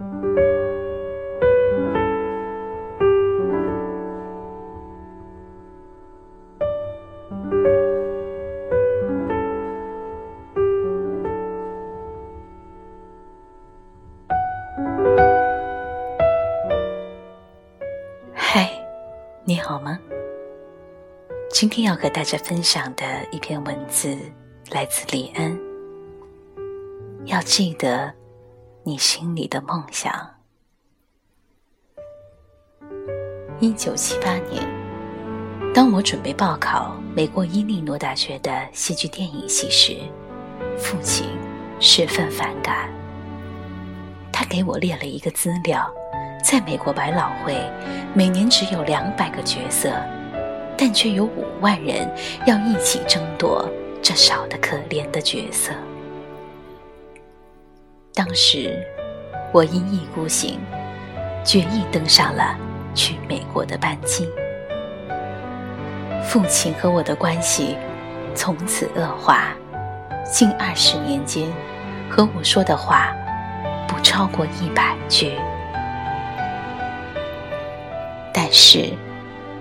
[0.00, 0.06] 嗨
[19.44, 19.98] 你好吗？
[21.50, 24.16] 今天要和大家分享的一篇文字
[24.70, 25.58] 来自李安。
[27.26, 28.10] 要记得
[28.82, 30.12] 你心里的梦想。
[33.60, 34.66] 一九七八年，
[35.74, 39.96] 当我准备报考美国伊利诺大学的戏剧电影系时，
[40.78, 41.26] 父亲
[41.78, 42.88] 十分反感。
[44.32, 45.88] 他给我列了一个资料。
[46.42, 47.54] 在美国百老汇，
[48.14, 49.92] 每年只有两百个角色，
[50.74, 52.10] 但却有五万人
[52.46, 53.68] 要一起争夺
[54.00, 55.70] 这少得可怜的角色。
[58.30, 58.80] 当时，
[59.52, 60.60] 我一意孤行，
[61.42, 62.56] 决意登上了
[62.94, 64.30] 去美国的班机。
[66.22, 67.76] 父亲和我的关系
[68.32, 69.48] 从此恶化，
[70.24, 71.50] 近二十年间，
[72.08, 73.12] 和我说的话
[73.88, 75.32] 不超过一百句。
[78.32, 78.92] 但是，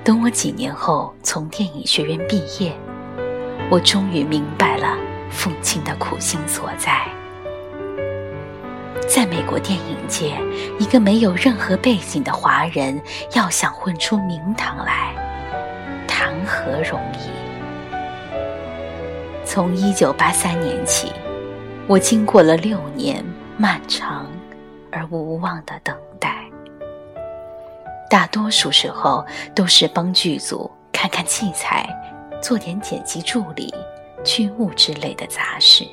[0.04, 2.72] 等我几年后从电影学院毕业，
[3.72, 4.96] 我终于明白了
[5.32, 7.02] 父亲的苦心所在。
[9.10, 10.40] 在美国电影界，
[10.78, 13.02] 一个没有任何背景的华人
[13.34, 15.16] 要想混出名堂来，
[16.08, 17.28] 谈何容易？
[19.44, 21.12] 从一九八三年起，
[21.88, 23.26] 我经过了六年
[23.58, 24.30] 漫长
[24.92, 26.46] 而无望的等待。
[28.12, 31.90] 大多数时候都是帮剧组看看器材，
[32.44, 33.74] 做点剪辑助理、
[34.24, 35.84] 剧务之类的杂事。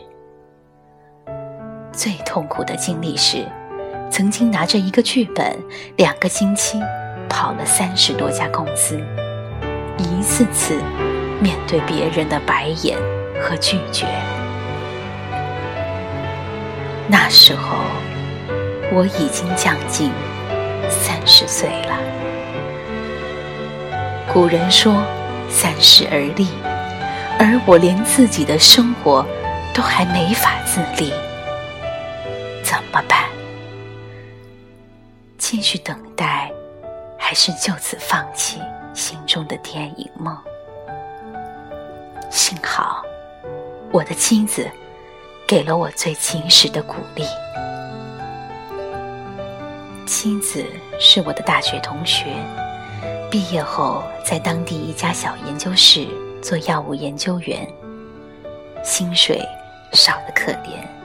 [1.96, 3.46] 最痛苦的经历是，
[4.10, 5.56] 曾经拿着一个剧本，
[5.96, 6.78] 两个星期
[7.28, 9.00] 跑了三十多家公司，
[9.96, 10.78] 一次次
[11.40, 12.98] 面对别人的白眼
[13.40, 14.06] 和拒绝。
[17.08, 17.78] 那时候
[18.92, 20.12] 我已经将近。
[20.88, 21.98] 三十岁了，
[24.32, 25.02] 古人说
[25.50, 26.46] “三十而立”，
[27.40, 29.26] 而我连自己的生活
[29.74, 31.12] 都还没法自立，
[32.66, 33.30] 怎么办？
[35.38, 36.50] 继续等待，
[37.16, 38.60] 还是就此放弃
[38.92, 40.36] 心中的电影梦？
[42.28, 43.04] 幸好，
[43.92, 44.68] 我的妻子
[45.46, 47.24] 给了我最及时的鼓励。
[50.04, 50.64] 妻子
[50.98, 52.24] 是我的大学同学，
[53.30, 56.08] 毕业后在当地一家小研究室
[56.42, 57.64] 做药物研究员，
[58.82, 59.40] 薪水
[59.92, 60.95] 少得可怜。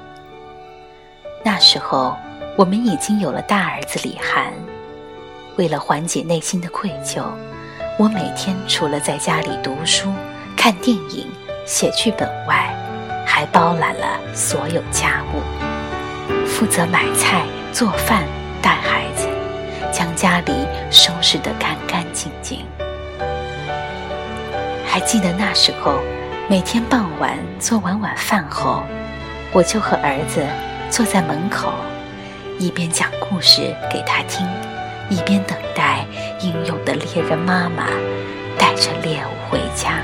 [1.43, 2.15] 那时候
[2.57, 4.51] 我们已经有了大儿子李涵，
[5.57, 7.23] 为了缓解内心的愧疚，
[7.97, 10.11] 我每天除了在家里读书、
[10.55, 11.27] 看电影、
[11.65, 12.73] 写剧本外，
[13.25, 18.23] 还包揽了所有家务，负责买菜、做饭。
[18.63, 19.27] 带孩子，
[19.91, 20.53] 将家里
[20.91, 22.63] 收拾得干干净净。
[24.85, 25.95] 还记得那时候，
[26.47, 28.83] 每天傍晚做完晚饭后，
[29.51, 30.45] 我就和儿子
[30.91, 31.71] 坐在门口，
[32.59, 34.45] 一边讲故事给他听，
[35.09, 36.05] 一边等待
[36.41, 37.87] 英勇的猎人妈妈
[38.59, 40.03] 带着猎物回家。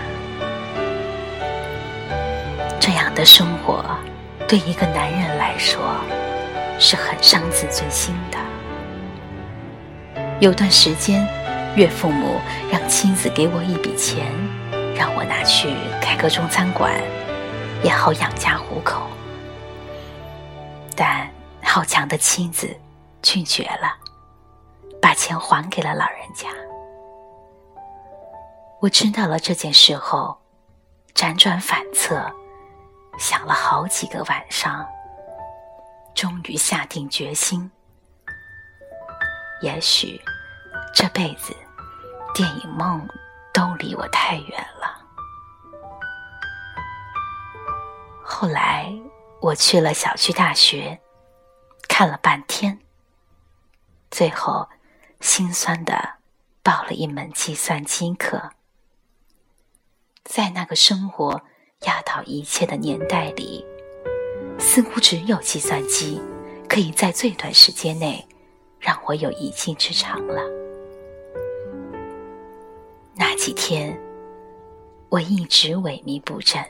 [2.80, 3.84] 这样的生活，
[4.48, 5.82] 对一个男人来说，
[6.80, 8.38] 是很伤自尊心的。
[10.40, 11.28] 有段时间，
[11.76, 12.40] 岳父母
[12.72, 14.26] 让妻子给我一笔钱，
[14.96, 15.68] 让我拿去
[16.02, 16.94] 开个中餐馆，
[17.84, 19.02] 也好养家糊口。
[20.98, 21.32] 但
[21.64, 22.76] 好强的妻子
[23.22, 23.96] 拒绝了，
[25.00, 26.50] 把钱还给了老人家。
[28.82, 30.36] 我知道了这件事后，
[31.14, 32.30] 辗转反侧，
[33.20, 34.84] 想了好几个晚上，
[36.16, 37.70] 终于下定决心。
[39.62, 40.20] 也许
[40.94, 41.56] 这辈子
[42.34, 43.08] 电影梦
[43.54, 44.98] 都离我太远了。
[48.24, 48.92] 后来
[49.42, 51.00] 我去了小区大学，
[51.88, 52.80] 看了半天，
[54.10, 54.68] 最后
[55.22, 56.16] 心酸的
[56.64, 58.52] 报了一门计算机课。
[60.24, 61.42] 在那个生活
[61.82, 63.66] 压倒一切的年代里，
[64.60, 66.22] 似乎只有计算机
[66.68, 68.28] 可以在最短时间内。
[68.80, 70.40] 让我有一技之长了。
[73.16, 74.00] 那几天，
[75.10, 76.64] 我一直萎靡不振。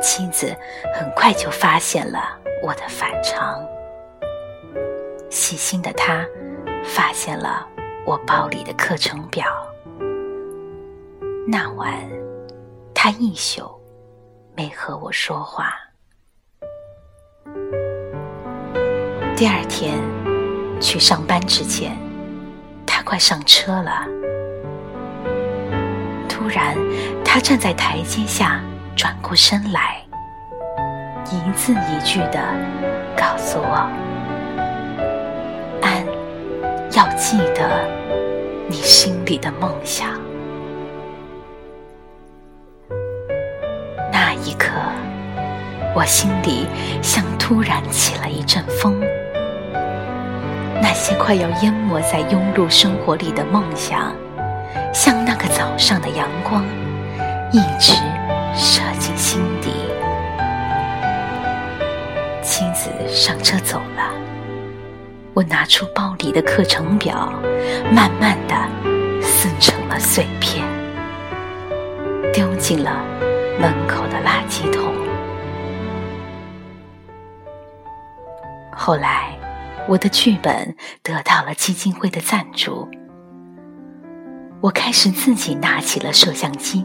[0.00, 0.54] 妻子
[0.94, 3.60] 很快就发现了我的反常，
[5.30, 6.24] 细心的他
[6.84, 7.66] 发现了
[8.06, 9.46] 我包里的课程表。
[11.46, 11.94] 那晚，
[12.94, 13.62] 他一宿
[14.54, 15.74] 没和我说话。
[19.34, 19.98] 第二天
[20.80, 21.96] 去上班之前，
[22.84, 24.06] 他快上车了。
[26.28, 26.76] 突然，
[27.24, 28.60] 他站在台阶下，
[28.98, 30.02] 转过身来，
[31.30, 32.40] 一字一句的
[33.16, 33.88] 告诉我
[35.80, 36.04] ：“安，
[36.90, 37.88] 要记得
[38.66, 40.08] 你心里的梦想。”
[44.10, 44.72] 那一刻，
[45.94, 46.66] 我心里
[47.00, 49.00] 像突然起了一阵风。
[50.82, 54.12] 那些快要淹没在庸碌生活里的梦想，
[54.92, 56.64] 像那个早上的阳光，
[57.52, 57.94] 一直
[58.58, 59.70] 射进心底。
[62.42, 64.12] 妻子上车走了，
[65.32, 67.32] 我拿出包里的课程表，
[67.92, 70.66] 慢慢的撕成了碎片，
[72.34, 73.00] 丢进了
[73.60, 74.92] 门口的垃圾桶。
[78.72, 79.34] 后来。
[79.88, 82.86] 我的剧本得到了基金会的赞助，
[84.60, 86.84] 我开始自己拿起了摄像机。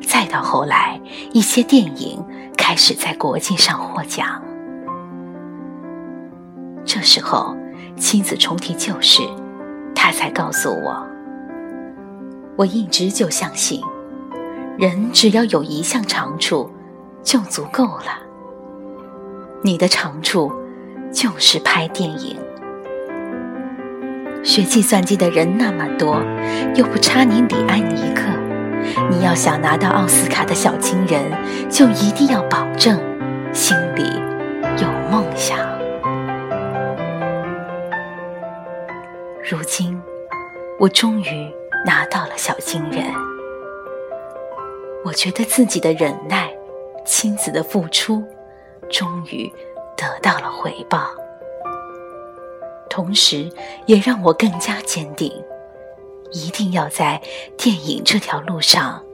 [0.00, 1.00] 再到后来，
[1.32, 2.24] 一些电影
[2.56, 4.42] 开始在国际上获奖。
[6.84, 7.56] 这时候，
[7.96, 9.22] 妻子重提旧事，
[9.94, 11.06] 他才告诉我：
[12.56, 13.80] 我一直就相信，
[14.78, 16.70] 人只要有一项长处，
[17.22, 18.22] 就足够了。
[19.62, 20.52] 你的长处。
[21.12, 22.36] 就是拍电影。
[24.42, 26.20] 学计算机的人那么多，
[26.74, 28.35] 又不差你李安一个。
[29.10, 31.22] 你要想拿到奥斯卡的小金人，
[31.70, 32.98] 就一定要保证
[33.52, 34.02] 心里
[34.82, 35.58] 有梦想。
[39.42, 40.00] 如今，
[40.78, 41.52] 我终于
[41.84, 43.04] 拿到了小金人，
[45.04, 46.50] 我觉得自己的忍耐、
[47.04, 48.22] 亲子的付出，
[48.90, 49.52] 终于。
[49.98, 51.08] 得到了回报，
[52.90, 53.50] 同时
[53.86, 55.32] 也让我更加坚定，
[56.32, 57.20] 一定要在
[57.56, 59.04] 电影这条路上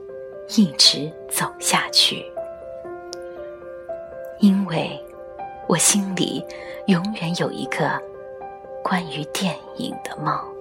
[0.55, 2.25] 一直走下去，
[4.39, 5.01] 因为
[5.67, 6.45] 我心里
[6.87, 8.01] 永远有一个
[8.83, 10.52] 关于电影的梦。